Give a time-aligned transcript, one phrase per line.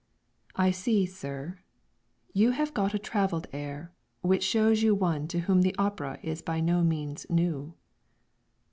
[0.55, 1.59] "I see, Sir
[2.33, 6.41] you Have got a travell'd air, which shows you one To whom the opera is
[6.41, 7.75] by no means new."